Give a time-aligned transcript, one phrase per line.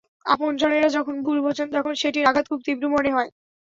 [0.25, 3.29] আপনজনেরা যখন ভুল বোঝেন, তখন সেটির আঘাত খুব তীব্র মনে হয়।